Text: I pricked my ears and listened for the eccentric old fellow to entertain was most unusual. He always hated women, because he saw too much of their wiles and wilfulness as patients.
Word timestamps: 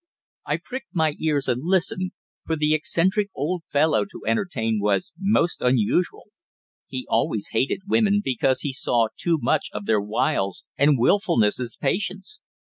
I 0.47 0.57
pricked 0.57 0.87
my 0.95 1.13
ears 1.21 1.47
and 1.47 1.61
listened 1.63 2.13
for 2.47 2.55
the 2.55 2.73
eccentric 2.73 3.29
old 3.35 3.61
fellow 3.67 4.03
to 4.05 4.25
entertain 4.25 4.79
was 4.81 5.13
most 5.15 5.61
unusual. 5.61 6.29
He 6.87 7.05
always 7.07 7.49
hated 7.51 7.81
women, 7.87 8.19
because 8.25 8.61
he 8.61 8.73
saw 8.73 9.09
too 9.15 9.37
much 9.39 9.67
of 9.73 9.85
their 9.85 10.01
wiles 10.01 10.63
and 10.75 10.97
wilfulness 10.97 11.59
as 11.59 11.77
patients. 11.79 12.41